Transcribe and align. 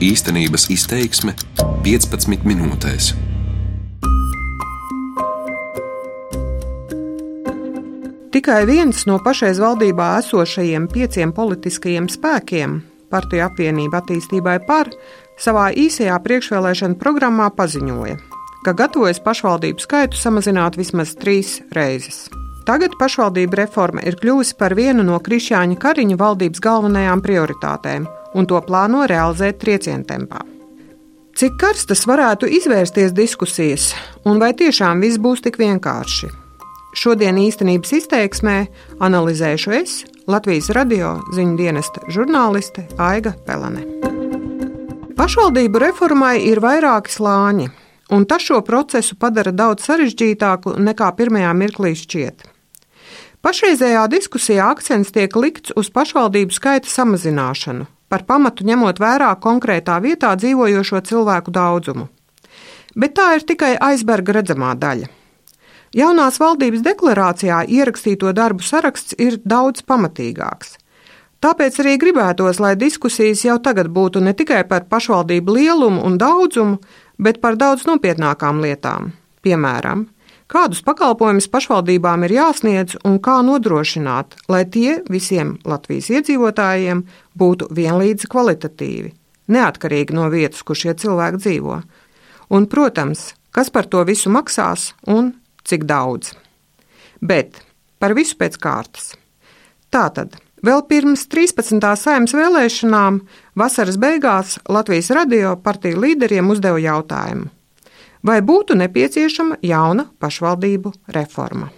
Īstenības 0.00 0.62
izteiksme 0.72 1.34
15 1.84 2.46
minūtēs. 2.48 3.10
Tikai 8.32 8.62
viens 8.64 9.02
no 9.04 9.18
pašreiz 9.20 9.60
valdībā 9.60 10.06
esošajiem 10.22 10.86
pieciem 10.88 11.34
politiskajiem 11.36 12.08
spēkiem, 12.08 12.78
Partiju 13.12 13.44
apvienība 13.44 14.00
attīstībai 14.00 14.54
par, 14.64 14.88
savā 15.36 15.66
īsajā 15.76 16.16
priekšvēlēšana 16.24 16.96
programmā 16.96 17.50
paziņoja, 17.58 18.14
ka 18.64 18.74
gatavojas 18.78 19.20
pašvaldību 19.20 19.84
skaitu 19.84 20.16
samazināt 20.16 20.78
vismaz 20.80 21.12
trīs 21.20 21.58
reizes. 21.76 22.30
Tagad 22.64 22.96
pašvaldību 22.96 23.60
reforma 23.60 24.06
ir 24.08 24.16
kļuvusi 24.16 24.56
par 24.56 24.78
vienu 24.80 25.04
no 25.04 25.20
Krišjāņa 25.20 25.76
Kariņa 25.84 26.16
valdības 26.24 26.64
galvenajām 26.64 27.20
prioritātēm, 27.26 28.08
un 28.34 28.46
to 28.46 28.60
plāno 28.66 29.06
realizēt 29.10 29.60
triecienu 29.62 30.06
tempā. 30.08 30.42
Cik 31.40 31.56
karstas 31.60 32.02
varētu 32.10 32.48
izvērsties 32.50 33.14
diskusijas, 33.16 33.92
un 34.28 34.40
vai 34.42 34.50
tiešām 34.52 35.00
viss 35.00 35.20
būs 35.22 35.40
tik 35.46 35.60
vienkārši? 35.60 36.28
Šodien 37.00 37.38
īstenības 37.38 37.92
izteiksmē 38.00 38.56
analizēšu 39.00 39.74
es, 39.78 40.00
Latvijas 40.30 40.68
radio 40.74 41.14
ziņu 41.34 41.56
dienesta 41.58 42.02
žurnāliste 42.10 42.84
Aiga 42.98 43.32
Pelene. 43.46 43.86
Pašvaldību 45.16 45.80
reformai 45.82 46.36
ir 46.48 46.60
vairāki 46.64 47.12
slāņi, 47.14 47.68
un 48.14 48.26
tas 48.26 48.42
šo 48.42 48.60
procesu 48.66 49.16
padara 49.20 49.52
daudz 49.54 49.86
sarežģītāku 49.86 50.74
nekā 50.82 51.10
pirmajā 51.18 51.54
mirklī 51.56 51.94
šķiet. 51.98 52.46
Pašreizējā 53.40 54.04
diskusijā 54.12 54.66
akcents 54.74 55.14
tiek 55.14 55.36
likts 55.36 55.72
uz 55.78 55.88
pašvaldību 55.94 56.52
skaita 56.52 56.90
samazināšanu, 56.90 57.86
par 58.10 58.26
pamatu 58.26 58.66
ņemot 58.66 58.98
vērā 59.00 59.30
konkrētā 59.40 60.00
vietā 60.02 60.34
dzīvojošo 60.36 61.00
cilvēku 61.06 61.54
daudzumu. 61.54 62.08
Bet 62.98 63.14
tā 63.16 63.30
ir 63.38 63.46
tikai 63.46 63.76
aizberga 63.78 64.40
redzamā 64.40 64.74
daļa. 64.74 65.08
Jaunās 65.94 66.38
valdības 66.38 66.84
deklarācijā 66.86 67.64
ierakstīto 67.66 68.30
darbu 68.34 68.62
saraksts 68.66 69.16
ir 69.18 69.40
daudz 69.42 69.82
pamatīgāks. 69.86 70.76
Tāpēc 71.40 71.78
arī 71.80 71.96
gribētos, 71.98 72.60
lai 72.60 72.74
diskusijas 72.76 73.46
jau 73.46 73.56
tagad 73.64 73.88
būtu 73.88 74.20
ne 74.20 74.34
tikai 74.36 74.60
par 74.68 74.84
pašvaldību 74.90 75.54
lielumu 75.56 76.02
un 76.04 76.18
daudzumu, 76.20 76.76
bet 77.18 77.40
par 77.40 77.56
daudz 77.56 77.86
nopietnākām 77.88 78.60
lietām. 78.60 79.14
Piemēram, 79.40 80.04
kādus 80.50 80.82
pakalpojumus 80.86 81.48
pašvaldībām 81.52 82.26
ir 82.26 82.34
jāsniedz 82.36 82.98
un 83.06 83.18
kā 83.22 83.38
nodrošināt, 83.46 84.36
lai 84.50 84.64
tie 84.66 84.98
visiem 85.10 85.56
Latvijas 85.68 86.10
iedzīvotājiem 86.10 87.04
būtu 87.38 87.70
vienlīdzi 87.76 88.30
kvalitatīvi, 88.30 89.14
neatkarīgi 89.54 90.16
no 90.16 90.28
vietas, 90.32 90.64
kur 90.66 90.78
šie 90.78 90.96
cilvēki 90.98 91.42
dzīvo. 91.44 91.80
Un, 92.50 92.66
protams, 92.66 93.30
kas 93.54 93.70
par 93.70 93.86
to 93.86 94.02
visu 94.08 94.32
maksās 94.34 94.90
un 95.06 95.32
cik 95.64 95.86
daudz. 95.86 96.34
Bet 97.20 97.62
par 98.02 98.16
visu 98.18 98.38
pēc 98.40 98.58
kārtas. 98.58 99.12
Tātad. 99.90 100.38
Vēl 100.60 100.82
pirms 100.84 101.22
13. 101.32 101.80
saimnes 101.96 102.34
vēlēšanām, 102.36 103.22
vasaras 103.56 103.96
beigās 104.00 104.58
Latvijas 104.68 105.08
radio 105.16 105.54
partiju 105.56 106.02
līderiem 106.02 106.50
uzdeva 106.52 106.76
jautājumu, 106.82 107.48
vai 108.26 108.40
būtu 108.44 108.76
nepieciešama 108.78 109.60
jauna 109.62 110.08
pašvaldību 110.20 110.92
reforma. 111.16 111.70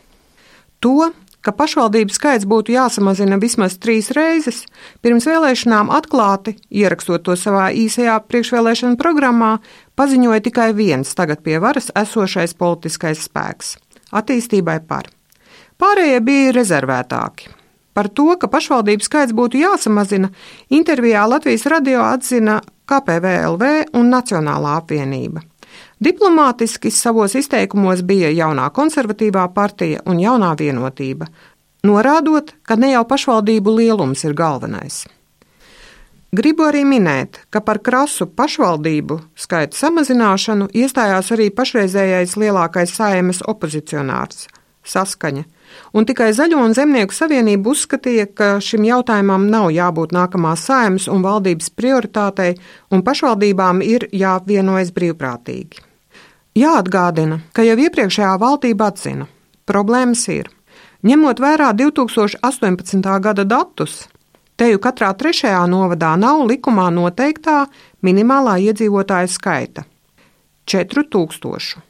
To, 0.82 1.12
ka 1.42 1.52
pašvaldību 1.54 2.14
skaits 2.14 2.46
būtu 2.48 2.74
jāsamazina 2.74 3.38
vismaz 3.42 3.76
trīs 3.82 4.10
reizes, 4.14 4.62
pirms 5.02 5.26
vēlēšanām 5.28 5.90
atklāti, 5.94 6.56
ierakstot 6.70 7.24
to 7.26 7.36
savā 7.38 7.70
īsajā 7.74 8.18
priekšvēlēšana 8.28 8.98
programmā, 9.00 9.56
paziņoja 9.98 10.44
tikai 10.48 10.70
viens 10.78 11.14
tagad 11.18 11.42
pie 11.42 11.58
varas 11.62 11.90
esošais 11.98 12.54
politiskais 12.58 13.26
spēks- 13.26 13.76
attīstībai 14.18 14.80
par. 14.86 15.10
Pārējie 15.78 16.20
bija 16.22 16.52
rezervētāki. 16.54 17.50
Par 17.92 18.08
to, 18.08 18.36
ka 18.40 18.48
pašvaldību 18.48 19.04
skaits 19.04 19.34
būtu 19.36 19.60
jāsamazina, 19.60 20.30
intervijā 20.70 21.28
Latvijas 21.28 21.66
radio 21.66 22.00
atzina 22.00 22.62
KPVLV 22.88 23.94
un 23.94 24.08
Nacionālā 24.10 24.78
apvienība. 24.80 25.42
Diplomātiski 26.02 26.90
savos 26.90 27.36
izteikumos 27.38 28.00
bija 28.02 28.30
jaunā 28.34 28.64
konservatīvā 28.74 29.44
partija 29.54 30.00
un 30.10 30.18
jaunā 30.18 30.48
vienotība, 30.58 31.28
norādot, 31.86 32.48
ka 32.66 32.74
ne 32.74 32.88
jau 32.90 33.02
pašvaldību 33.06 33.74
lielums 33.76 34.24
ir 34.26 34.34
galvenais. 34.34 35.04
Gribu 36.34 36.64
arī 36.66 36.80
minēt, 36.88 37.38
ka 37.54 37.60
par 37.60 37.78
krasu 37.86 38.26
pašvaldību 38.26 39.18
skaita 39.44 39.78
samazināšanu 39.78 40.72
iestājās 40.72 41.30
arī 41.36 41.50
pašreizējais 41.54 42.34
lielākais 42.40 42.96
saimas 42.96 43.44
opozicionārs- 43.46 44.48
Saskaņa, 44.94 45.44
un 45.94 46.08
tikai 46.08 46.32
Zaļo 46.34 46.64
un 46.64 46.74
Zemnieku 46.74 47.14
savienība 47.14 47.76
uzskatīja, 47.76 48.26
ka 48.34 48.58
šim 48.58 48.82
jautājumam 48.90 49.46
nav 49.50 49.70
jābūt 49.70 50.10
nākamās 50.18 50.66
saimas 50.66 51.06
un 51.06 51.22
valdības 51.22 51.70
prioritātei, 51.70 52.58
un 52.90 53.02
pašvaldībām 53.02 53.86
ir 53.86 54.08
jāvienojas 54.10 54.90
brīvprātīgi. 54.90 55.91
Jāatgādina, 56.52 57.38
ka 57.56 57.64
jau 57.64 57.78
iepriekšējā 57.80 58.32
valdība 58.36 58.90
atzina, 58.92 59.24
problēmas 59.64 60.26
ir. 60.28 60.50
Ņemot 61.00 61.40
vērā 61.40 61.70
2018. 61.72 63.08
gada 63.24 63.46
datus, 63.48 64.02
teju 64.60 64.82
katrā 64.84 65.14
trešajā 65.16 65.62
novadā 65.72 66.12
nav 66.20 66.44
likumā 66.50 66.90
noteiktā 66.92 67.64
minimālā 68.04 68.58
iedzīvotāja 68.68 69.32
skaita- 69.32 69.86
4000. 70.68 71.80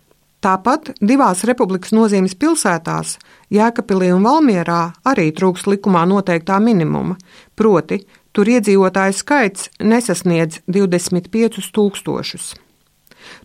Tāpat 0.42 0.94
divās 1.02 1.42
republikas 1.42 1.90
nozīmes 1.90 2.38
pilsētās, 2.38 3.18
Jēkabīlī 3.50 4.14
un 4.14 4.22
Valmierā, 4.22 4.92
arī 5.04 5.32
trūks 5.32 5.66
likumā 5.66 6.06
noteiktā 6.06 6.62
minimuma, 6.62 7.16
proti, 7.56 8.06
tur 8.32 8.46
iedzīvotāju 8.46 9.14
skaits 9.14 9.70
nesasniedz 9.80 10.60
25 10.68 11.70
tūkstošus. 11.74 12.54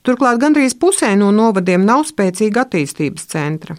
Turklāt 0.06 0.40
gandrīz 0.42 0.78
pusē 0.80 1.16
no 1.20 1.32
novadiem 1.36 1.86
nav 1.86 2.06
spēcīga 2.08 2.66
attīstības 2.66 3.28
centra. 3.32 3.78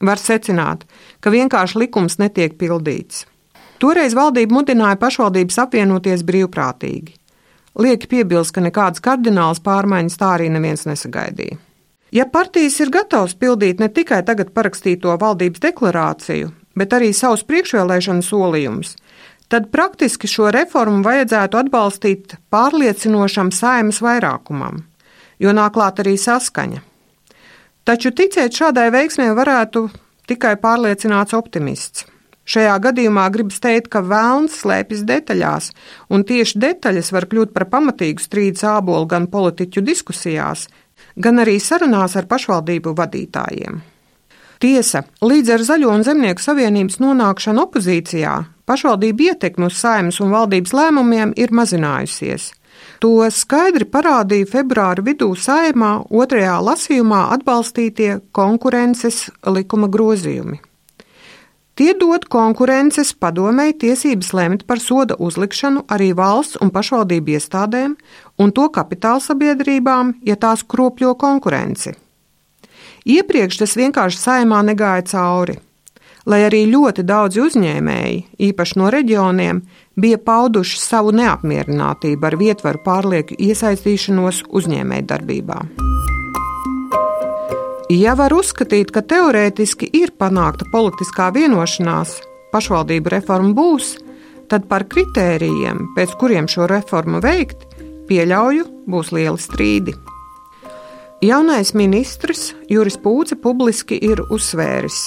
Var 0.00 0.20
secināt, 0.20 0.84
ka 1.20 1.32
vienkārši 1.32 1.80
likums 1.80 2.18
netiek 2.20 2.56
pildīts. 2.60 3.24
Toreiz 3.80 4.16
valdība 4.16 4.56
mudināja 4.56 4.96
pašvaldības 5.00 5.58
apvienoties 5.66 6.24
brīvprātīgi. 6.24 7.14
Lieki 7.76 8.08
piebilst, 8.08 8.54
ka 8.56 8.64
nekādas 8.64 9.02
kardinālas 9.04 9.60
pārmaiņas 9.64 10.16
tā 10.20 10.32
arī 10.38 10.48
neviens 10.52 10.86
nesagaidīja. 10.88 11.58
Ja 12.14 12.24
partijas 12.32 12.78
ir 12.80 12.92
gatavas 12.94 13.34
pildīt 13.36 13.82
ne 13.82 13.90
tikai 13.92 14.22
tagad 14.24 14.54
parakstīto 14.56 15.12
valdības 15.20 15.60
deklarāciju, 15.64 16.52
bet 16.78 16.96
arī 16.96 17.10
savus 17.12 17.44
priekšvēlēšanu 17.44 18.24
solījumus, 18.24 18.94
tad 19.52 19.68
praktiski 19.74 20.30
šo 20.30 20.48
reformu 20.54 21.04
vajadzētu 21.04 21.60
atbalstīt 21.60 22.36
pārliecinošam 22.52 23.52
saimas 23.52 24.00
vairākumam 24.04 24.84
jo 25.38 25.54
nāk 25.56 25.76
klāt 25.76 26.02
arī 26.02 26.16
saskaņa. 26.20 26.82
Taču 27.86 28.10
ticēt 28.10 28.56
šādai 28.56 28.90
veiksmē 28.90 29.30
varētu 29.36 29.86
tikai 30.26 30.56
pārliecināts 30.62 31.36
optimists. 31.38 32.06
Šajā 32.46 32.76
gadījumā 32.82 33.24
gribas 33.34 33.58
teikt, 33.62 33.88
ka 33.90 34.04
vēlns 34.06 34.60
slēpjas 34.62 35.02
detaļās, 35.06 35.72
un 36.14 36.22
tieši 36.26 36.60
detaļas 36.62 37.10
var 37.14 37.26
kļūt 37.30 37.54
par 37.54 37.66
pamatīgu 37.72 38.22
strīdu 38.22 38.62
sābolu 38.62 39.08
gan 39.10 39.26
politiķu 39.30 39.82
diskusijās, 39.82 40.68
gan 41.18 41.42
arī 41.42 41.58
sarunās 41.62 42.14
ar 42.18 42.28
pašvaldību 42.30 42.94
vadītājiem. 42.98 43.80
Tiesa, 44.62 45.02
līdz 45.20 45.52
ar 45.52 45.64
Zaļo 45.68 45.90
un 45.92 46.04
Zemnieku 46.06 46.40
savienības 46.40 47.00
nonākšanu 47.02 47.66
opozīcijā, 47.66 48.36
pašvaldību 48.64 49.26
ietekme 49.32 49.68
uz 49.68 49.80
saimnes 49.82 50.22
un 50.24 50.30
valdības 50.32 50.72
lēmumiem 50.72 51.34
ir 51.36 51.52
mazinājusies. 51.52 52.52
To 53.04 53.26
skaidri 53.30 53.84
parādīja 53.88 54.48
februāra 54.50 55.04
vidū 55.04 55.32
saimā 55.36 56.06
otrajā 56.10 56.56
lasījumā 56.64 57.26
atbalstītie 57.36 58.20
konkurences 58.36 59.26
likuma 59.44 59.90
grozījumi. 59.92 60.62
Tie 61.76 61.90
dod 61.92 62.24
konkurences 62.32 63.10
padomēji 63.20 63.74
tiesības 63.82 64.32
lemt 64.32 64.62
par 64.64 64.80
soda 64.80 65.18
uzlikšanu 65.20 65.82
arī 65.92 66.14
valsts 66.16 66.56
un 66.64 66.72
pašvaldību 66.72 67.36
iestādēm 67.36 67.98
un 68.40 68.54
to 68.56 68.70
kapitāla 68.72 69.20
sabiedrībām, 69.20 70.14
ja 70.24 70.38
tās 70.40 70.64
kropļo 70.64 71.12
konkurenci. 71.20 71.92
Iepriekš 73.04 73.60
tas 73.60 73.76
vienkārši 73.76 74.22
saimā 74.22 74.64
negāja 74.64 75.04
cauri 75.12 75.60
lai 76.26 76.42
arī 76.46 76.64
ļoti 76.70 77.04
daudzi 77.06 77.42
uzņēmēji, 77.44 78.22
īpaši 78.48 78.78
no 78.80 78.90
reģioniem, 78.92 79.62
bija 79.96 80.18
pauduši 80.18 80.80
savu 80.82 81.14
neapmierinātību 81.16 82.26
ar 82.26 82.38
vietvaru 82.40 82.82
pārlieku 82.84 83.38
iesaistīšanos 83.38 84.42
uzņēmējdarbībā. 84.50 85.60
Ja 87.94 88.16
var 88.18 88.34
uzskatīt, 88.34 88.90
ka 88.90 89.04
teorētiski 89.06 89.86
ir 89.94 90.10
panākta 90.18 90.66
politiskā 90.72 91.30
vienošanās, 91.36 92.16
pašvaldību 92.50 93.12
reforma 93.14 93.54
būs, 93.54 93.92
tad 94.50 94.66
par 94.70 94.88
kritērijiem, 94.90 95.92
pēc 95.94 96.16
kuriem 96.18 96.50
šo 96.50 96.66
reformu 96.70 97.22
veikt, 97.22 97.62
pieļauju, 98.10 98.66
būs 98.90 99.14
lieli 99.14 99.38
strīdi. 99.42 99.94
Jaunais 101.22 101.72
ministrs 101.78 102.50
Juris 102.68 102.98
Pūce 103.00 103.38
publiski 103.40 103.96
ir 104.02 104.20
uzsvēris, 104.26 105.06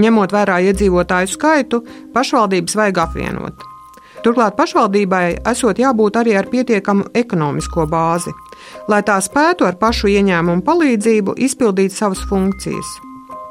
ņemot 0.00 0.34
vērā 0.34 0.58
iedzīvotāju 0.70 1.30
skaitu, 1.34 1.84
pašvaldības 2.14 2.76
vajag 2.78 3.00
apvienot. 3.04 3.70
Turklāt 4.24 4.56
pašvaldībai 4.56 5.24
esot 5.50 5.78
jābūt 5.82 6.16
arī 6.16 6.32
ar 6.38 6.46
pietiekamu 6.48 7.10
ekonomisko 7.18 7.84
bāzi, 7.90 8.32
lai 8.88 9.02
tā 9.04 9.18
spētu 9.20 9.66
ar 9.68 9.76
pašu 9.76 10.08
ieņēmumu 10.14 10.64
palīdzību 10.64 11.34
izpildīt 11.44 11.92
savas 11.92 12.22
funkcijas, 12.30 12.94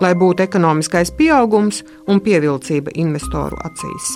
lai 0.01 0.15
būtu 0.17 0.47
ekonomiskais 0.47 1.13
pieaugums 1.19 1.83
un 2.09 2.23
pievilcība 2.25 2.95
investoru 3.05 3.59
acīs. 3.69 4.15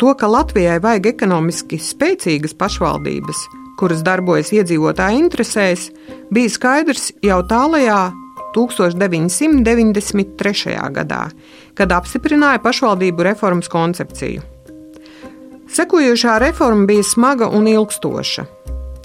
To, 0.00 0.14
ka 0.16 0.30
Latvijai 0.32 0.78
vajag 0.80 1.10
ekonomiski 1.10 1.76
spēcīgas 1.76 2.56
pašvaldības, 2.56 3.44
kuras 3.76 4.00
darbojas 4.04 4.54
iedzīvotāju 4.56 5.26
interesēs, 5.26 5.90
bija 6.32 6.56
skaidrs 6.56 7.10
jau 7.24 7.42
tālajā 7.44 8.06
1993. 8.54 10.92
gadā, 10.96 11.24
kad 11.74 11.92
apstiprināja 11.92 12.58
pašvaldību 12.64 13.22
reformas 13.30 13.68
koncepciju. 13.72 14.40
Sekojošā 15.70 16.38
reforma 16.42 16.86
bija 16.86 17.02
smaga 17.06 17.46
un 17.48 17.68
ilgstoša, 17.70 18.44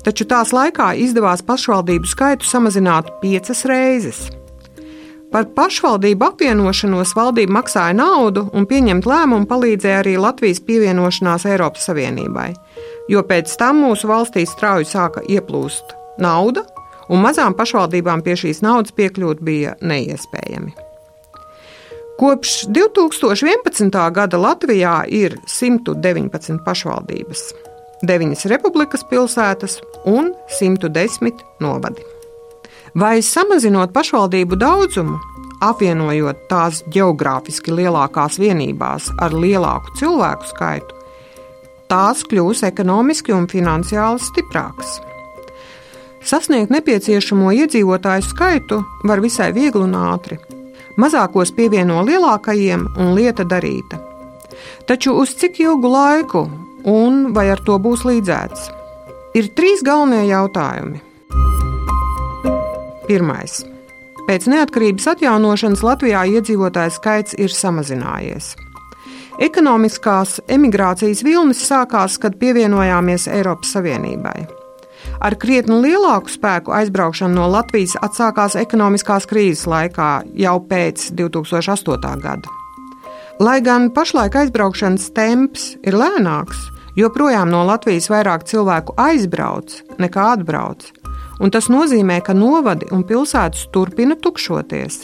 taču 0.05 0.25
tās 0.25 0.53
laikā 0.53 0.95
izdevās 0.97 1.41
pašvaldību 1.45 2.05
skaitu 2.09 2.45
samazināt 2.49 3.05
piecas 3.21 3.65
reizes. 3.69 4.29
Par 5.33 5.47
pašvaldību 5.51 6.25
apvienošanos 6.25 7.11
valdība 7.17 7.57
maksāja 7.57 7.95
naudu, 7.97 8.45
un 8.55 8.65
pieņemt 8.69 9.07
lēmumu 9.09 9.49
palīdzēja 9.49 9.99
arī 10.01 10.15
Latvijas 10.21 10.61
pievienošanās 10.65 11.45
Eiropas 11.49 11.89
Savienībai, 11.89 12.51
jo 13.11 13.21
pēc 13.27 13.51
tam 13.59 13.83
mūsu 13.83 14.09
valstī 14.09 14.45
strauji 14.49 14.87
sāka 14.89 15.25
ieplūst 15.27 15.93
nauda, 16.23 16.63
un 17.09 17.21
mazām 17.23 17.55
pašvaldībām 17.57 18.23
pie 18.25 18.35
šīs 18.39 18.63
naudas 18.65 18.95
piekļūt 18.95 19.43
bija 19.45 19.75
neiespējami. 19.81 20.73
Kopš 22.15 22.69
2011. 22.71 23.91
gada 24.15 24.39
Latvijā 24.39 25.01
ir 25.11 25.35
119 25.51 26.61
pašvaldības, 26.63 27.41
9 28.07 28.45
republikas 28.51 29.03
pilsētas 29.09 29.81
un 30.07 30.31
110 30.59 31.43
novadi. 31.59 32.05
Vai 32.95 33.19
samazinot 33.19 33.91
pašvaldību 33.91 34.55
daudzumu, 34.55 35.17
apvienojot 35.65 36.45
tās 36.47 36.79
geogrāfiski 36.95 37.75
lielākās 37.75 38.39
vienībās 38.39 39.09
ar 39.19 39.35
lielāku 39.35 39.97
cilvēku 39.99 40.47
skaitu, 40.53 40.95
tās 41.91 42.23
kļūs 42.31 42.63
ekonomiski 42.69 43.35
un 43.35 43.49
finansiāli 43.51 44.23
stiprākas. 44.23 45.01
Sasniegt 46.25 46.73
nepieciešamo 46.73 47.53
iedzīvotāju 47.53 48.25
skaitu 48.25 48.81
var 49.05 49.21
visai 49.21 49.51
viegli 49.53 49.83
un 49.85 49.93
ātri 49.99 50.39
mazākos 51.01 51.51
pievieno 51.55 52.01
lielākajiem 52.07 52.87
un 52.97 53.13
lieta 53.15 53.45
darīta. 53.47 53.99
Taču 54.87 55.15
uz 55.19 55.35
cik 55.39 55.59
ilgu 55.63 55.91
laiku 55.91 56.45
un 56.87 57.33
vai 57.35 57.49
ar 57.51 57.61
to 57.65 57.77
būs 57.81 58.05
līdzēts? 58.07 58.69
Ir 59.35 59.51
trīs 59.57 59.83
galvenie 59.83 60.29
jautājumi. 60.29 61.01
Pirmais. 63.05 63.63
Pēc 64.25 64.47
neatkarības 64.49 65.09
atjaunošanas 65.11 65.83
Latvijā 65.85 66.23
iedzīvotāju 66.37 66.95
skaits 66.95 67.35
ir 67.37 67.53
samazinājies. 67.53 68.55
Ekonomiskās 69.45 70.39
emigrācijas 70.47 71.21
vilnis 71.27 71.61
sākās, 71.67 72.15
kad 72.17 72.39
pievienojāmies 72.41 73.27
Eiropas 73.35 73.75
Savienībai. 73.75 74.64
Ar 75.23 75.35
krietni 75.39 75.77
lielāku 75.79 76.31
spēku 76.31 76.73
aizbraukšana 76.75 77.35
no 77.37 77.47
Latvijas 77.51 77.95
atsākās 78.03 78.57
ekonomiskās 78.59 79.27
krīzes 79.29 79.63
laikā 79.69 80.09
jau 80.35 80.57
pēc 80.69 81.09
2008. 81.15 82.19
gada. 82.23 82.51
Lai 83.39 83.59
gan 83.63 83.89
pašlaik 83.95 84.35
aizbraukšanas 84.39 85.09
temps 85.15 85.73
ir 85.83 85.95
lēnāks, 85.99 86.69
joprojām 86.99 87.51
no 87.51 87.65
Latvijas 87.67 88.07
vairāk 88.11 88.45
cilvēku 88.47 88.95
aizbrauc 88.99 89.81
nekā 89.99 90.29
atbrauc, 90.35 90.85
un 91.39 91.51
tas 91.51 91.67
nozīmē, 91.71 92.21
ka 92.23 92.35
novadi 92.35 92.87
un 92.95 93.03
pilsētas 93.07 93.67
turpina 93.75 94.15
tukšoties. 94.19 95.01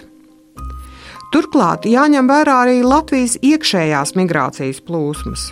Turklāt 1.32 1.88
jāņem 1.88 2.28
vērā 2.28 2.58
arī 2.66 2.82
Latvijas 2.84 3.38
iekšējās 3.40 4.16
migrācijas 4.20 4.84
plūsmas. 4.84 5.52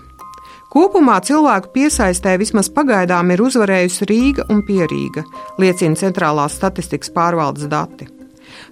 Kopumā 0.69 1.17
cilvēku 1.25 1.71
piesaistē 1.73 2.35
vismaz 2.41 2.69
pagaidām 2.73 3.31
ir 3.33 3.41
uzvarējusi 3.41 4.07
Rīga 4.09 4.45
un 4.53 4.61
Pierīga, 4.67 5.23
liecina 5.61 5.97
centrālās 5.97 6.59
statistikas 6.59 7.09
pārvaldes 7.15 7.69
dati. 7.71 8.09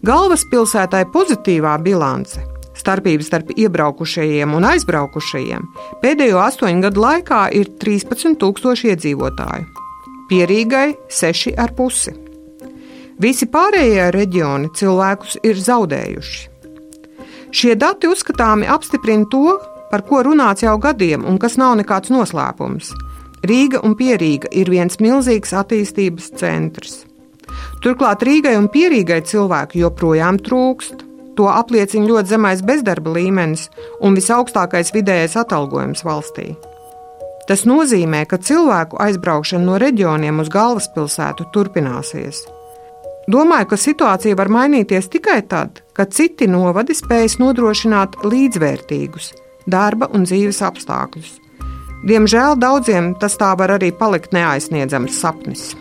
Galvaspilsētai 0.05 1.07
pozitīvā 1.13 1.73
bilance 1.81 2.43
starpības 2.77 3.31
starp 3.31 3.51
iebraukušajiem 3.57 4.53
un 4.53 4.67
aizbraukušajiem 4.69 5.65
pēdējo 6.03 6.41
astoņu 6.43 6.83
gadu 6.85 7.03
laikā 7.03 7.41
ir 7.57 7.71
13,000 7.81 8.91
iedzīvotāju, 8.91 9.65
Pierīgai 10.29 10.91
6,5. 11.09 12.13
Visi 13.17 13.47
pārējie 13.49 14.11
reģioni 14.13 14.69
cilvēkus 14.77 15.39
ir 15.47 15.57
zaudējuši. 15.57 16.43
Šie 17.57 17.73
dati 17.79 18.09
uzskatāmi 18.11 18.67
apstiprina 18.69 19.25
to, 19.31 19.55
par 19.91 20.03
ko 20.07 20.23
runāts 20.27 20.65
jau 20.65 20.77
gadiem 20.81 21.25
un 21.25 21.39
kas 21.41 21.57
nav 21.61 21.75
nekāds 21.79 22.11
noslēpums. 22.13 22.93
Rīga 23.47 23.83
un 23.85 23.93
Pierīga 23.95 24.49
ir 24.51 24.71
viens 24.73 24.97
milzīgs 24.99 25.53
attīstības 25.53 26.31
centrs. 26.39 27.03
Turklāt 27.83 28.23
Rīgai 28.25 28.55
un 28.57 28.67
Pierīgai 28.73 29.21
cilvēku 29.29 29.83
joprojām 29.83 30.41
trūkst. 30.43 31.05
To 31.37 31.45
apliecina 31.53 32.09
ļoti 32.09 32.33
zemais 32.33 32.63
bezdarba 32.65 33.13
līmenis 33.13 33.67
un 34.01 34.17
visaugstākais 34.17 34.89
vidējais 34.95 35.37
atalgojums 35.37 36.01
valstī. 36.07 36.55
Tas 37.47 37.61
nozīmē, 37.69 38.25
ka 38.27 38.41
cilvēku 38.41 38.97
aizbraukšana 38.99 39.63
no 39.63 39.77
reģioniem 39.79 40.41
uz 40.41 40.49
galvaspilsētu 40.51 41.45
turpināsies. 41.53 42.41
Domāju, 43.31 43.69
ka 43.71 43.77
situācija 43.79 44.35
var 44.39 44.49
mainīties 44.51 45.11
tikai 45.13 45.41
tad, 45.51 45.83
kad 45.95 46.11
citi 46.15 46.47
novadi 46.49 46.95
spējas 46.97 47.37
nodrošināt 47.39 48.17
līdzvērtīgus, 48.23 49.33
darba 49.67 50.09
un 50.13 50.25
dzīves 50.27 50.63
apstākļus. 50.65 51.35
Diemžēl 52.07 52.55
daudziem 52.61 53.13
tas 53.19 53.35
tā 53.39 53.51
var 53.57 53.73
arī 53.75 53.91
palikt 53.91 54.33
neaizsniedzams 54.35 55.19
sapnis. 55.19 55.73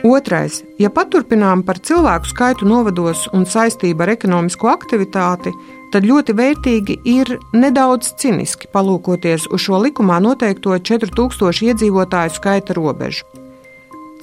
Otrais, 0.00 0.62
ja 0.80 0.88
paturpinām 0.88 1.60
par 1.62 1.76
cilvēku 1.84 2.30
skaitu 2.30 2.64
novados 2.64 3.26
un 3.36 3.44
saistību 3.44 4.06
ar 4.06 4.14
ekonomisko 4.14 4.70
aktivitāti, 4.72 5.52
tad 5.92 6.06
ļoti 6.08 6.34
vērtīgi 6.38 6.96
ir 7.04 7.34
nedaudz 7.52 8.14
ciniski 8.22 8.70
palūkoties 8.72 9.50
uz 9.52 9.66
šo 9.66 9.82
likumā 9.84 10.16
noteikto 10.24 10.78
4000 10.78 11.68
iedzīvotāju 11.68 12.32
skaita 12.38 12.78
robežu. 12.78 13.28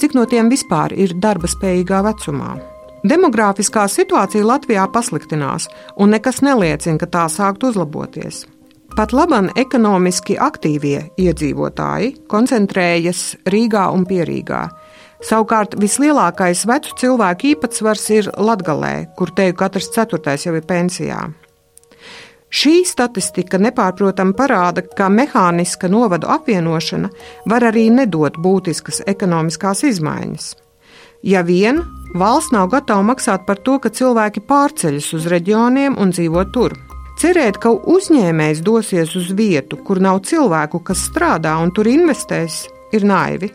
Cik 0.01 0.17
no 0.17 0.25
tiem 0.29 0.49
vispār 0.49 0.97
ir 0.97 1.13
darba 1.13 1.49
spējīgā 1.49 2.01
vecumā? 2.09 2.55
Demogrāfiskā 3.07 3.85
situācija 3.87 4.43
Latvijā 4.43 4.83
pasliktinās, 4.91 5.67
un 6.01 6.11
nekas 6.11 6.41
neliecina, 6.43 6.97
ka 6.99 7.07
tā 7.13 7.25
sāktu 7.31 7.69
uzlaboties. 7.71 8.41
Pat 8.97 9.13
labam 9.13 9.47
ekonomiski 9.55 10.35
aktīvie 10.41 11.03
iedzīvotāji 11.21 12.15
koncentrējas 12.31 13.21
Rīgā 13.53 13.85
un 13.93 14.03
Pierīgā. 14.09 14.63
Savukārt 15.23 15.77
vislielākais 15.79 16.65
vecu 16.67 16.95
cilvēku 16.99 17.51
īpatsvars 17.53 18.05
ir 18.17 18.31
Latvijā, 18.33 18.95
kur 19.15 19.31
teju 19.37 19.55
katrs 19.61 19.91
ceturtais 19.93 20.47
jau 20.47 20.55
ir 20.57 20.65
pensijā. 20.67 21.21
Šī 22.47 22.81
statistika 22.87 23.59
nepārprotami 23.61 24.35
parāda, 24.35 24.81
ka 24.81 25.07
mehāniska 25.11 25.87
novadu 25.91 26.27
apvienošana 26.33 27.11
var 27.45 27.69
arī 27.71 27.89
nedot 27.93 28.39
būtiskas 28.39 29.03
ekonomiskās 29.05 29.83
izmaiņas. 29.93 30.55
Ja 31.27 31.41
vien 31.41 31.81
valsts 32.13 32.53
nav 32.55 32.69
gatava 32.71 33.03
maksāt 33.03 33.45
par 33.47 33.59
to, 33.59 33.77
ka 33.79 33.89
cilvēki 33.89 34.43
pārceļas 34.47 35.13
uz 35.17 35.27
reģioniem 35.31 35.97
un 35.99 36.13
dzīvo 36.15 36.43
tur. 36.53 36.75
Cerēt, 37.17 37.57
ka 37.57 37.71
uzņēmējs 37.73 38.61
dosies 38.61 39.15
uz 39.17 39.31
vietu, 39.33 39.79
kur 39.81 39.97
nav 39.97 40.21
cilvēku, 40.29 40.83
kas 40.85 41.07
strādā 41.09 41.55
un 41.57 41.71
tur 41.73 41.89
investēs, 41.89 42.67
ir 42.93 43.07
naivi. 43.09 43.49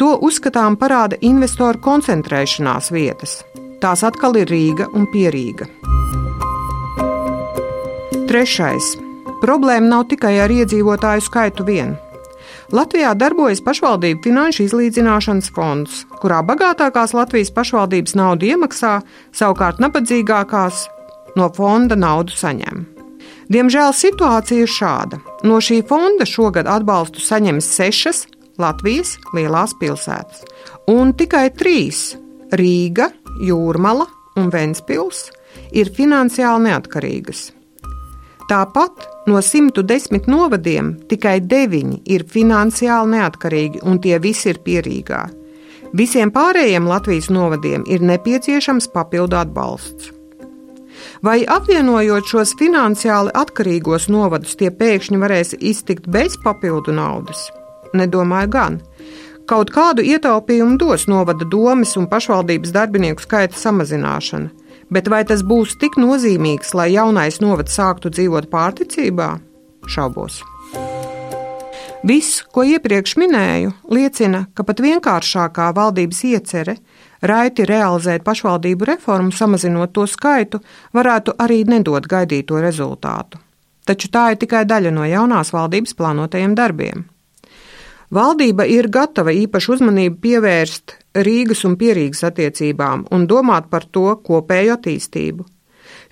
To 0.00 0.14
uzskatām 0.24 0.78
parāda 0.80 1.18
investoru 1.20 1.80
koncentrēšanās 1.84 2.88
vietas. 2.92 3.42
Tās 3.80 4.04
atkal 4.04 4.38
ir 4.40 4.48
Rīga 4.48 4.88
un 4.96 5.04
Pierīga. 5.12 5.68
Trešais. 8.26 8.94
Problēma 9.42 9.92
nav 9.92 10.06
tikai 10.08 10.38
ar 10.40 10.52
iedzīvotāju 10.52 11.24
skaitu 11.28 11.68
vien. 11.68 11.92
Latvijā 12.74 13.12
darbojas 13.14 13.60
pašvaldību 13.62 14.24
finanšu 14.24 14.64
izlīdzināšanas 14.64 15.52
fonds, 15.54 16.00
kurā 16.18 16.40
bagātākās 16.42 17.14
Latvijas 17.14 17.52
pašvaldības 17.54 18.16
naudu 18.18 18.48
iemaksā, 18.48 18.98
savukārt 19.30 19.78
nabadzīgākās 19.82 20.80
no 21.38 21.46
fonda 21.54 21.94
naudu 21.94 22.34
saņem. 22.34 22.82
Diemžēl 23.54 23.94
situācija 23.94 24.66
ir 24.66 24.72
šāda. 24.72 25.20
No 25.46 25.60
šī 25.62 25.84
fonda 25.86 26.26
šogad 26.26 26.66
atbalstu 26.66 27.22
saņems 27.22 27.68
sešas 27.76 28.24
Latvijas 28.58 29.14
lielās 29.36 29.76
pilsētas, 29.78 30.42
un 30.90 31.14
tikai 31.14 31.50
trīs- 31.54 32.16
Rīga, 32.58 33.12
Jūrmala 33.46 34.08
un 34.36 34.50
Ventspils- 34.50 35.30
ir 35.80 35.92
finansiāli 35.94 36.66
neatkarīgas. 36.66 37.55
Tāpat 38.46 39.08
no 39.26 39.40
110 39.42 40.28
novadiem 40.30 40.92
tikai 41.10 41.40
9 41.42 41.96
ir 42.06 42.22
finansiāli 42.30 43.16
neatkarīgi, 43.16 43.80
un 43.82 43.98
tie 43.98 44.20
visi 44.22 44.52
ir 44.52 44.60
pierīgā. 44.62 45.24
Visiem 45.96 46.30
pārējiem 46.30 46.86
Latvijas 46.86 47.26
novadiem 47.34 47.82
ir 47.90 48.04
nepieciešams 48.06 48.86
papildu 48.94 49.38
atbalsts. 49.40 50.12
Vai 51.26 51.40
apvienojot 51.42 52.28
šos 52.30 52.54
finansiāli 52.60 53.32
atkarīgos 53.34 54.06
novadus, 54.14 54.54
tie 54.60 54.70
pēkšņi 54.70 55.18
varēs 55.18 55.56
iztikt 55.58 56.06
bez 56.06 56.38
papildu 56.44 56.94
naudas? 56.94 57.48
Nedomāju 57.98 58.52
gan. 58.52 58.78
Kaut 59.50 59.72
kādu 59.74 60.06
ietaupījumu 60.06 60.78
dos 60.78 61.08
novada 61.10 61.46
domas 61.50 61.96
un 61.98 62.06
pašvaldības 62.10 62.70
darbinieku 62.74 63.26
skaita 63.26 63.58
samazināšana, 63.58 64.50
bet 64.90 65.08
vai 65.12 65.22
tas 65.28 65.42
būs 65.46 65.76
tik 65.80 65.98
nozīmīgs, 66.00 66.74
lai 66.74 66.92
jaunais 66.94 67.40
novads 67.42 67.76
sāktu 67.78 68.12
dzīvot 68.12 68.50
pārticībā? 68.52 69.30
Šaubos. 69.86 70.42
Viss, 72.06 72.42
ko 72.54 72.62
iepriekš 72.62 73.16
minēju, 73.18 73.72
liecina, 73.90 74.44
ka 74.54 74.62
pat 74.66 74.78
vienkāršākā 74.84 75.72
valdības 75.74 76.20
iecerē 76.28 76.76
raiti 77.26 77.64
realizēt 77.66 78.22
pašvaldību 78.26 78.86
reformu, 78.92 79.32
samazinot 79.34 79.94
to 79.96 80.04
skaitu, 80.06 80.60
varētu 80.94 81.34
arī 81.42 81.64
nedot 81.66 82.06
gaidīto 82.06 82.60
rezultātu. 82.62 83.40
Taču 83.86 84.10
tā 84.12 84.30
ir 84.34 84.40
tikai 84.42 84.64
daļa 84.66 84.92
no 84.94 85.06
jaunās 85.06 85.50
valdības 85.54 85.94
plānotajiem 85.98 86.54
darbiem. 86.58 87.04
Valdība 88.14 88.66
ir 88.70 88.86
gatava 88.92 89.34
īpašu 89.34 89.76
uzmanību 89.78 90.20
pievērst 90.22 90.94
Rīgas 91.24 91.64
un 91.68 91.76
Pierīgas 91.80 92.24
attiecībām 92.28 93.06
un 93.14 93.26
domāt 93.30 93.70
par 93.72 93.86
to 93.92 94.08
kopēju 94.26 94.76
attīstību. 94.76 95.46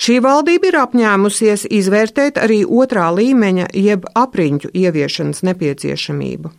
Šī 0.00 0.18
valdība 0.24 0.70
ir 0.70 0.78
apņēmusies 0.80 1.68
izvērtēt 1.70 2.38
arī 2.42 2.64
otrā 2.64 3.10
līmeņa 3.14 3.70
jeb 3.78 4.06
apriņķu 4.18 4.72
ieviešanas 4.74 5.44
nepieciešamību. 5.46 6.50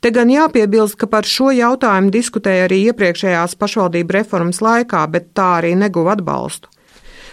Te 0.00 0.10
gan 0.14 0.30
jāpiebilst, 0.30 0.98
ka 1.00 1.08
par 1.10 1.26
šo 1.26 1.50
jautājumu 1.54 2.12
diskutēja 2.12 2.66
arī 2.68 2.82
iepriekšējās 2.90 3.56
pašvaldību 3.58 4.18
reformas 4.18 4.60
laikā, 4.62 5.02
bet 5.10 5.32
tā 5.38 5.48
arī 5.62 5.72
neguva 5.78 6.16
atbalstu. 6.16 6.68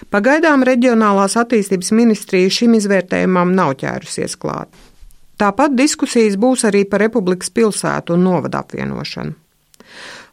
Pagaidām 0.09 0.63
reģionālās 0.63 1.35
attīstības 1.37 1.91
ministrija 1.91 2.53
šim 2.53 2.77
izvērtējumam 2.79 3.51
nav 3.57 3.75
ķērusies 3.81 4.37
klāt. 4.39 4.71
Tāpat 5.39 5.75
diskusijas 5.75 6.39
būs 6.39 6.65
arī 6.67 6.85
par 6.89 7.03
republikas 7.03 7.51
pilsētu 7.51 8.15
un 8.15 8.25
novadu 8.27 8.59
apvienošanu. 8.59 9.35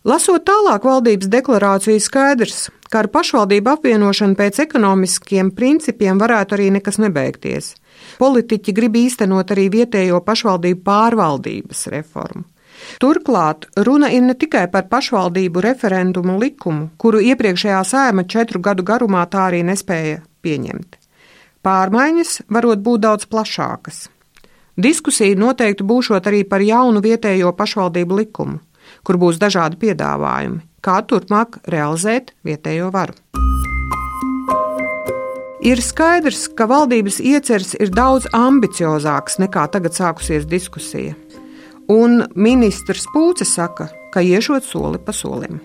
Lasot 0.07 0.45
tālāk 0.47 0.85
valdības 0.87 1.27
deklarāciju, 1.27 1.99
skaidrs, 1.99 2.69
ka 2.93 3.01
ar 3.03 3.09
pašvaldību 3.11 3.73
apvienošanu 3.73 4.37
pēc 4.39 4.61
ekonomiskiem 4.63 5.49
principiem 5.57 6.21
varētu 6.21 6.55
arī 6.55 6.69
nekas 6.77 7.01
nebeigties. 7.03 7.73
Politiķi 8.21 8.75
grib 8.77 8.95
īstenot 9.01 9.51
arī 9.51 9.65
vietējo 9.73 10.21
pašvaldību 10.23 10.85
pārvaldības 10.87 11.81
reformu. 11.91 12.45
Turklāt 13.03 13.67
runa 13.89 14.13
ir 14.15 14.23
ne 14.23 14.37
tikai 14.39 14.69
par 14.71 14.87
pašvaldību 14.93 15.65
referendumu 15.65 16.37
likumu, 16.39 16.93
kuru 17.03 17.25
iepriekšējā 17.33 17.83
sēma 17.91 18.29
četru 18.31 18.63
gadu 18.63 18.87
garumā 18.87 19.25
tā 19.33 19.49
arī 19.49 19.65
nespēja 19.67 20.21
pieņemt. 20.47 21.01
Pārmaiņas 21.67 22.37
varot 22.47 22.87
būt 22.87 23.03
daudz 23.09 23.27
plašākas. 23.27 24.05
Diskusija 24.79 25.35
noteikti 25.35 25.83
būšot 25.83 26.31
arī 26.31 26.45
par 26.47 26.63
jaunu 26.63 27.03
vietējo 27.03 27.51
pašvaldību 27.59 28.23
likumu 28.23 28.63
kur 29.07 29.21
būs 29.23 29.39
dažādi 29.39 29.79
piedāvājumi, 29.85 30.65
kā 30.83 30.99
turpmāk 31.07 31.61
realizēt 31.71 32.35
vietējo 32.47 32.91
varu. 32.95 33.15
Ir 35.67 35.81
skaidrs, 35.83 36.45
ka 36.55 36.69
valdības 36.71 37.17
ieceres 37.19 37.73
ir 37.81 37.91
daudz 37.95 38.29
ambiciozāks 38.37 39.41
nekā 39.43 39.65
tagad 39.75 39.97
sākusies 39.97 40.45
diskusija. 40.47 41.17
Un 41.91 42.21
ministrs 42.35 43.07
Pūce 43.15 43.47
saka, 43.47 43.89
ka 44.15 44.23
iešot 44.23 44.67
soli 44.67 45.01
pa 45.03 45.15
solim. 45.15 45.59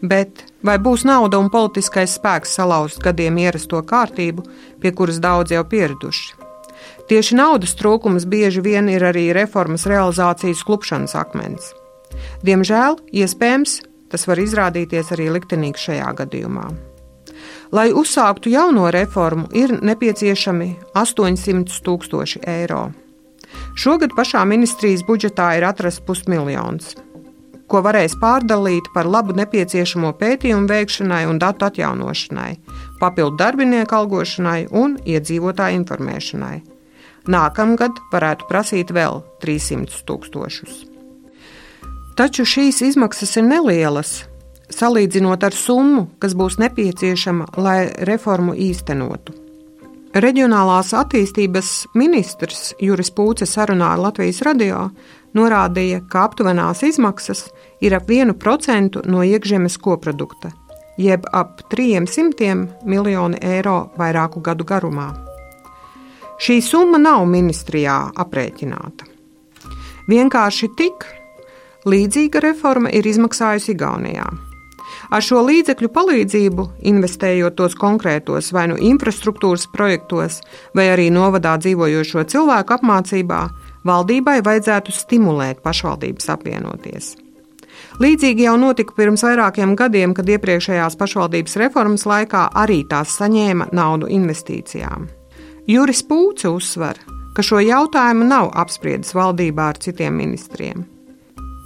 Bet 0.00 0.44
vai 0.62 0.76
būs 0.78 1.04
nauda 1.08 1.40
un 1.42 1.50
politiskais 1.50 2.14
spēks 2.16 2.54
salauzt 2.56 3.02
gadiem 3.02 3.40
ierasto 3.42 3.82
kārtību, 3.82 4.44
pie 4.80 4.92
kuras 4.94 5.18
daudz 5.20 5.52
jau 5.52 5.64
pieraduši? 5.66 6.36
Tieši 7.08 7.36
naudas 7.36 7.74
trūkums 7.74 8.28
bieži 8.28 8.62
vien 8.62 8.88
ir 8.92 9.04
arī 9.08 9.32
reformas 9.34 9.88
realizācijas 9.88 10.62
klupšanas 10.68 11.16
akmens. 11.18 11.72
Diemžēl, 12.46 12.98
iespējams, 13.12 13.80
tas 14.12 14.28
var 14.28 14.40
izrādīties 14.42 15.12
arī 15.16 15.28
liktenīgi 15.34 15.88
šajā 15.88 16.12
gadījumā. 16.22 16.68
Lai 17.72 17.90
uzsāktu 17.92 18.48
jauno 18.48 18.88
reformu, 18.94 19.50
ir 19.52 19.74
nepieciešami 19.84 20.70
800 20.96 21.82
tūkstoši 21.84 22.40
eiro. 22.48 22.88
Šogad 23.76 24.14
pašā 24.16 24.40
ministrijas 24.48 25.04
budžetā 25.06 25.50
ir 25.58 25.66
atrasts 25.68 26.02
pusmiljons, 26.04 26.96
ko 27.68 27.82
varēs 27.84 28.16
pārdalīt 28.20 28.88
par 28.94 29.08
labu 29.08 29.36
nepieciešamo 29.36 30.14
pētījumu 30.20 30.68
veikšanai 30.70 31.22
un 31.28 31.38
datu 31.42 31.68
atjaunošanai, 31.68 32.52
papildu 33.00 33.36
darbinieku 33.44 34.00
algošanai 34.00 34.60
un 34.72 34.96
iedzīvotāju 35.04 35.82
informēšanai. 35.82 36.56
Nākamgad 37.28 38.00
varētu 38.12 38.48
prasīt 38.48 38.94
vēl 38.96 39.20
300 39.44 40.06
tūkstošus. 40.08 40.86
Taču 42.18 42.42
šīs 42.42 42.80
izmaksas 42.82 43.36
ir 43.38 43.44
nelielas, 43.46 44.08
salīdzinot 44.74 45.44
ar 45.46 45.54
summu, 45.54 46.08
kas 46.18 46.32
būs 46.34 46.56
nepieciešama, 46.58 47.44
lai 47.62 47.92
reformu 48.08 48.56
īstenotu. 48.58 49.36
Reģionālās 50.18 50.90
attīstības 50.98 51.68
ministrs 51.94 52.72
Juris 52.82 53.12
Pūce 53.14 53.46
sarunā 53.46 53.92
ar 53.94 54.02
Latvijas 54.02 54.40
radio 54.42 54.88
norādīja, 55.38 56.00
ka 56.10 56.24
aptuvenās 56.26 56.82
izmaksas 56.88 57.44
ir 57.86 57.94
ap 57.94 58.10
1% 58.10 59.04
no 59.06 59.22
iekšzemes 59.22 59.76
koprodukta, 59.78 60.50
jeb 60.98 61.28
ap 61.30 61.62
300 61.70 62.56
miljoni 62.82 63.38
eiro 63.46 63.92
vairāku 64.00 64.42
gadu 64.42 64.66
garumā. 64.66 65.12
Šī 66.42 66.58
summa 66.66 66.98
nav 66.98 67.22
ministrijā 67.30 68.00
aprēķināta. 68.26 69.06
Vienkārši 70.10 70.72
tik, 70.74 71.06
Līdzīga 71.86 72.40
reforma 72.42 72.90
ir 72.90 73.06
izmaksājusi 73.06 73.70
Igaunijā. 73.76 74.26
Ar 75.14 75.22
šo 75.22 75.44
līdzekļu 75.46 75.88
palīdzību, 75.94 76.64
investējot 76.90 77.54
tos 77.60 77.76
konkrētos 77.78 78.50
vai 78.52 78.66
nu 78.72 78.78
infrastruktūras 78.82 79.68
projektos, 79.70 80.40
vai 80.74 80.88
arī 80.90 81.06
novadā 81.14 81.54
dzīvojošo 81.62 82.26
cilvēku 82.32 82.74
apmācībā, 82.76 83.38
valdībai 83.86 84.40
vajadzētu 84.42 84.92
stimulēt 84.92 85.62
pašvaldības 85.62 86.28
apvienoties. 86.34 87.14
Līdzīgi 88.02 88.48
jau 88.48 88.56
notika 88.58 88.98
pirms 88.98 89.22
vairākiem 89.22 89.78
gadiem, 89.78 90.18
kad 90.18 90.28
iepriekšējās 90.28 90.98
pašvaldības 90.98 91.56
reformas 91.62 92.08
laikā 92.10 92.48
arī 92.58 92.82
tās 92.90 93.14
saņēma 93.22 93.70
naudu 93.70 94.10
investīcijām. 94.10 95.06
Juris 95.70 96.02
Pūce 96.02 96.50
uzsver, 96.50 96.98
ka 97.36 97.46
šo 97.46 97.62
jautājumu 97.62 98.26
nav 98.26 98.50
apspriedis 98.58 99.14
valdībā 99.14 99.72
ar 99.72 99.82
citiem 99.82 100.18
ministriem. 100.18 100.97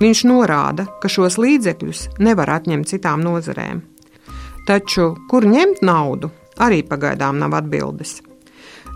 Viņš 0.03 0.25
norāda, 0.27 0.89
ka 0.99 1.07
šos 1.07 1.37
līdzekļus 1.39 1.99
nevar 2.27 2.51
atņemt 2.57 2.89
citām 2.91 3.23
nozarēm. 3.23 3.85
Taču, 4.67 5.13
kur 5.31 5.47
ņemt 5.47 5.83
naudu, 5.87 6.31
arī 6.59 6.81
pagaidām 6.87 7.39
nav 7.39 7.55
atbildes. 7.61 8.17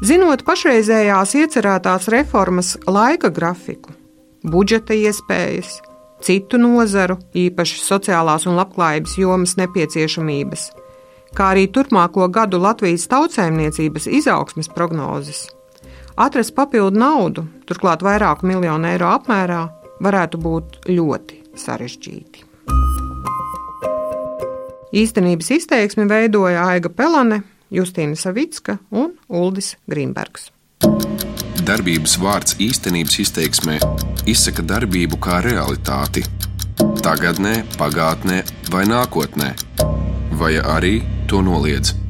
Zinot 0.02 0.42
pašreizējās 0.46 1.36
iecerētās 1.38 2.08
reformas 2.12 2.74
laika 2.90 3.30
grafiku, 3.30 3.94
budžeta 4.42 4.96
iespējas, 4.98 5.78
citu 6.26 6.58
nozaru, 6.58 7.20
īpaši 7.32 7.80
sociālās 7.84 8.48
un 8.50 8.58
labklājības 8.58 9.16
jomas 9.22 9.54
nepieciešamības, 9.60 10.68
kā 11.38 11.52
arī 11.54 11.68
turpmāko 11.70 12.26
gadu 12.34 12.58
Latvijas 12.66 13.06
tautsēmniecības 13.14 14.10
izaugsmes 14.20 14.72
prognozes. 14.74 15.46
Atrast 16.16 16.56
papildu 16.56 16.98
naudu, 16.98 17.46
turklāt 17.68 18.02
vairāku 18.02 18.48
miljonu 18.48 18.90
eiro 18.90 19.14
apmērā, 19.14 19.66
varētu 20.02 20.40
būt 20.40 20.80
ļoti 20.90 21.42
sarežģīti. 21.56 22.44
Īstenības 24.96 25.50
izteiksmi 25.56 26.06
veidoja 26.08 26.68
Aiga 26.70 26.88
Pelane, 26.88 27.42
Justīna 27.74 28.16
Savicka 28.16 28.78
un 28.94 29.16
Uldis 29.28 29.74
Grīmbergs. 29.90 30.50
Darbības 31.66 32.14
vārds 32.22 32.54
īstenības 32.62 33.18
izteiksmē 33.24 33.80
izsaka 34.30 34.62
darbību 34.62 35.18
kā 35.18 35.40
realitāti- 35.42 36.22
tagadnē, 37.06 37.64
pagātnē 37.76 38.44
vai 38.70 38.84
nākotnē, 38.86 39.52
vai 40.38 40.54
arī 40.62 41.02
to 41.26 41.42
noliedz. 41.42 42.05